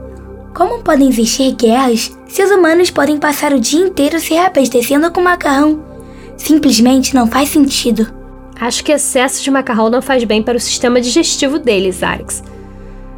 Como 0.55 0.81
podem 0.81 1.09
existir 1.09 1.53
guerras 1.55 2.17
se 2.25 2.41
os 2.41 2.51
humanos 2.51 2.89
podem 2.89 3.17
passar 3.19 3.51
o 3.51 3.59
dia 3.59 3.81
inteiro 3.85 4.17
se 4.17 4.33
reabastecendo 4.33 5.11
com 5.11 5.19
macarrão? 5.19 5.83
Simplesmente 6.37 7.13
não 7.13 7.27
faz 7.27 7.49
sentido. 7.49 8.07
Acho 8.57 8.81
que 8.81 8.93
excesso 8.93 9.43
de 9.43 9.51
macarrão 9.51 9.89
não 9.89 10.01
faz 10.01 10.23
bem 10.23 10.41
para 10.41 10.55
o 10.55 10.61
sistema 10.61 11.01
digestivo 11.01 11.59
deles, 11.59 12.01
Arix. 12.01 12.41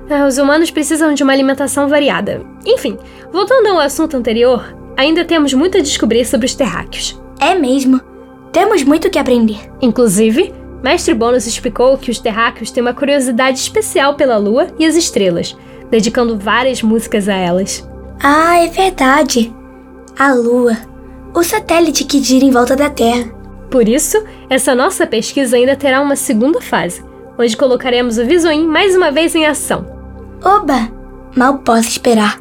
É, 0.10 0.26
os 0.26 0.40
humanos 0.40 0.72
precisam 0.72 1.14
de 1.14 1.22
uma 1.22 1.34
alimentação 1.34 1.88
variada. 1.88 2.44
Enfim, 2.66 2.98
voltando 3.32 3.68
ao 3.68 3.80
assunto 3.80 4.18
anterior, 4.18 4.76
ainda 4.98 5.24
temos 5.24 5.54
muito 5.54 5.78
a 5.78 5.82
descobrir 5.82 6.26
sobre 6.26 6.48
os 6.48 6.56
terráqueos. 6.56 7.22
É 7.40 7.54
mesmo. 7.54 8.11
Temos 8.52 8.84
muito 8.84 9.10
que 9.10 9.20
aprender. 9.20 9.60
Inclusive, 9.82 10.54
Mestre 10.84 11.14
Bônus 11.14 11.46
explicou 11.46 11.98
que 11.98 12.12
os 12.12 12.20
terráqueos 12.20 12.72
têm 12.72 12.82
uma 12.82 12.94
curiosidade 12.94 13.60
especial 13.60 14.16
pela 14.16 14.38
Lua 14.38 14.68
e 14.78 14.86
as 14.86 14.96
estrelas, 14.96 15.56
dedicando 15.90 16.38
várias 16.38 16.82
músicas 16.82 17.30
a 17.30 17.34
elas. 17.34 17.88
Ah, 18.22 18.58
é 18.58 18.68
verdade. 18.68 19.54
A 20.18 20.34
Lua, 20.34 20.78
o 21.34 21.44
satélite 21.44 22.04
que 22.04 22.22
gira 22.22 22.46
em 22.46 22.52
volta 22.52 22.76
da 22.76 22.90
Terra. 22.90 23.32
Por 23.70 23.88
isso, 23.88 24.22
essa 24.50 24.76
nossa 24.76 25.08
pesquisa 25.08 25.56
ainda 25.56 25.76
terá 25.76 26.02
uma 26.02 26.16
segunda 26.16 26.60
fase, 26.60 27.04
onde 27.38 27.56
colocaremos 27.56 28.18
o 28.18 28.26
Visoim 28.26 28.68
mais 28.68 28.96
uma 28.96 29.12
vez 29.12 29.34
em 29.34 29.46
ação. 29.46 29.86
Oba! 30.44 30.90
Mal 31.36 31.60
posso 31.60 31.88
esperar. 31.88 32.38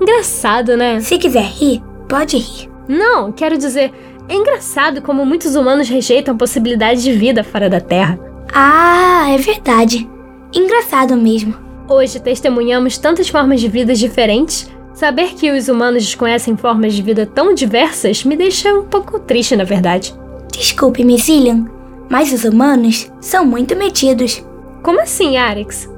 Engraçado, 0.00 0.76
né? 0.76 1.00
Se 1.00 1.16
quiser 1.18 1.44
rir, 1.44 1.82
pode 2.08 2.36
rir. 2.36 2.68
Não, 2.88 3.30
quero 3.32 3.56
dizer, 3.56 3.92
é 4.28 4.34
engraçado 4.34 5.00
como 5.02 5.24
muitos 5.24 5.54
humanos 5.54 5.88
rejeitam 5.88 6.34
a 6.34 6.38
possibilidade 6.38 7.02
de 7.02 7.12
vida 7.12 7.44
fora 7.44 7.68
da 7.68 7.80
Terra. 7.80 8.18
Ah, 8.52 9.26
é 9.30 9.38
verdade. 9.38 10.08
Engraçado 10.52 11.16
mesmo. 11.16 11.54
Hoje 11.88 12.18
testemunhamos 12.18 12.98
tantas 12.98 13.28
formas 13.28 13.60
de 13.60 13.68
vida 13.68 13.94
diferentes. 13.94 14.70
Saber 14.94 15.34
que 15.34 15.50
os 15.50 15.68
humanos 15.68 16.04
desconhecem 16.04 16.56
formas 16.56 16.94
de 16.94 17.02
vida 17.02 17.26
tão 17.26 17.54
diversas 17.54 18.24
me 18.24 18.34
deixa 18.34 18.72
um 18.72 18.84
pouco 18.84 19.20
triste, 19.20 19.54
na 19.54 19.64
verdade. 19.64 20.14
Desculpe-me, 20.50 21.18
Cillian, 21.18 21.66
mas 22.08 22.32
os 22.32 22.44
humanos 22.44 23.12
são 23.20 23.44
muito 23.44 23.76
metidos. 23.76 24.44
Como 24.82 25.00
assim, 25.00 25.36
Arix? 25.36 25.88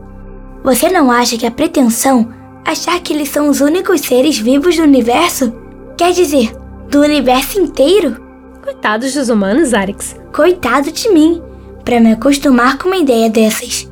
Você 0.65 0.89
não 0.91 1.11
acha 1.11 1.39
que 1.39 1.47
a 1.47 1.51
pretensão 1.51 2.29
achar 2.65 3.01
que 3.01 3.13
eles 3.13 3.29
são 3.29 3.49
os 3.49 3.61
únicos 3.61 4.01
seres 4.01 4.39
vivos 4.39 4.77
do 4.77 4.83
universo? 4.83 5.55
Quer 5.97 6.13
dizer, 6.13 6.53
do 6.89 7.01
universo 7.01 7.61
inteiro? 7.61 8.17
Coitados 8.63 9.15
dos 9.15 9.29
humanos, 9.29 9.75
Arix. 9.75 10.17
Coitado 10.33 10.91
de 10.91 11.09
mim, 11.11 11.43
para 11.85 12.01
me 12.01 12.13
acostumar 12.13 12.79
com 12.79 12.89
uma 12.89 12.97
ideia 12.97 13.29
dessas. 13.29 13.89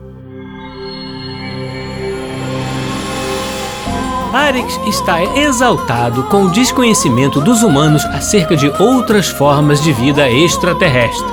Arix 4.33 4.79
está 4.87 5.23
exaltado 5.39 6.25
com 6.25 6.45
o 6.45 6.51
desconhecimento 6.51 7.41
dos 7.41 7.63
humanos 7.63 8.05
acerca 8.07 8.57
de 8.57 8.69
outras 8.79 9.29
formas 9.29 9.83
de 9.83 9.93
vida 9.93 10.31
extraterrestre. 10.31 11.27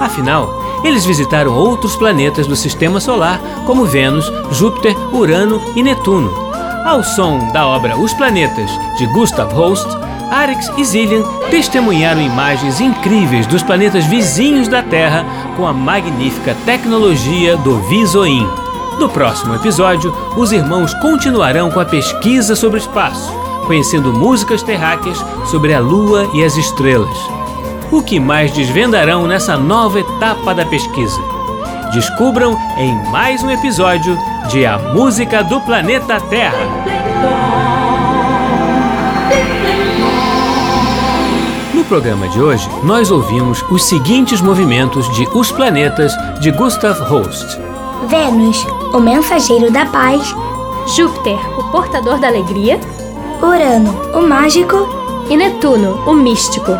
Afinal, 0.00 0.48
eles 0.84 1.04
visitaram 1.04 1.52
outros 1.52 1.96
planetas 1.96 2.46
do 2.46 2.54
sistema 2.54 3.00
solar, 3.00 3.40
como 3.66 3.84
Vênus, 3.84 4.30
Júpiter, 4.52 4.96
Urano 5.12 5.60
e 5.74 5.82
Netuno. 5.82 6.32
Ao 6.84 7.02
som 7.02 7.50
da 7.52 7.66
obra 7.66 7.98
Os 7.98 8.14
Planetas, 8.14 8.70
de 8.96 9.06
Gustav 9.06 9.52
Holst, 9.52 9.88
Arix 10.30 10.70
e 10.76 10.84
Zillian 10.84 11.22
testemunharam 11.50 12.20
imagens 12.20 12.80
incríveis 12.80 13.46
dos 13.46 13.62
planetas 13.62 14.04
vizinhos 14.04 14.68
da 14.68 14.82
Terra 14.82 15.24
com 15.56 15.66
a 15.66 15.72
magnífica 15.72 16.54
tecnologia 16.64 17.56
do 17.56 17.78
Visoim. 17.88 18.46
No 18.98 19.08
próximo 19.08 19.54
episódio, 19.54 20.14
os 20.36 20.52
irmãos 20.52 20.92
continuarão 20.94 21.70
com 21.70 21.80
a 21.80 21.84
pesquisa 21.84 22.54
sobre 22.54 22.78
o 22.78 22.82
espaço, 22.82 23.32
conhecendo 23.66 24.12
músicas 24.12 24.62
terráqueas 24.62 25.18
sobre 25.46 25.72
a 25.72 25.80
Lua 25.80 26.28
e 26.34 26.44
as 26.44 26.56
estrelas. 26.56 27.16
O 27.90 28.02
que 28.02 28.20
mais 28.20 28.52
desvendarão 28.52 29.26
nessa 29.26 29.56
nova 29.56 30.00
etapa 30.00 30.54
da 30.54 30.66
pesquisa? 30.66 31.20
Descubram 31.92 32.58
em 32.76 32.92
mais 33.10 33.42
um 33.42 33.50
episódio 33.50 34.18
de 34.48 34.66
A 34.66 34.78
Música 34.78 35.42
do 35.42 35.58
Planeta 35.62 36.20
Terra. 36.20 37.67
Programa 41.88 42.28
de 42.28 42.40
hoje, 42.40 42.68
nós 42.82 43.10
ouvimos 43.10 43.64
os 43.70 43.82
seguintes 43.82 44.42
movimentos 44.42 45.10
de 45.14 45.26
Os 45.34 45.50
Planetas 45.50 46.12
de 46.38 46.50
Gustav 46.50 47.00
Holst. 47.00 47.58
Vênus, 48.06 48.64
o 48.92 49.00
mensageiro 49.00 49.72
da 49.72 49.86
paz. 49.86 50.34
Júpiter, 50.94 51.38
o 51.58 51.64
portador 51.70 52.18
da 52.18 52.28
alegria. 52.28 52.78
Urano, 53.42 53.98
o 54.14 54.20
mágico. 54.26 54.76
E 55.30 55.36
Netuno, 55.36 56.02
o 56.06 56.12
místico. 56.12 56.72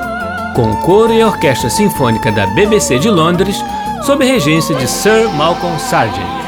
Com 0.54 0.76
coro 0.76 1.12
e 1.12 1.24
orquestra 1.24 1.70
sinfônica 1.70 2.30
da 2.30 2.46
BBC 2.48 2.98
de 2.98 3.10
Londres, 3.10 3.62
sob 4.02 4.24
a 4.24 4.28
regência 4.28 4.74
de 4.74 4.86
Sir 4.86 5.28
Malcolm 5.36 5.78
Sargent. 5.78 6.47